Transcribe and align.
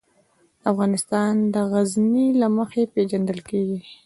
افغانستان 0.71 1.33
د 1.53 1.55
غزني 1.71 2.27
له 2.41 2.47
مخې 2.57 2.81
پېژندل 2.93 3.39
کېږي. 3.49 3.79